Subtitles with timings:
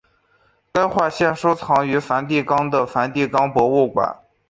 [0.73, 4.19] 该画现收藏于梵蒂冈的梵蒂冈博物馆。